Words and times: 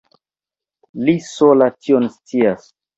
Li 1.05 1.17
sola 1.29 1.71
tion 1.77 2.13
scias. 2.19 2.71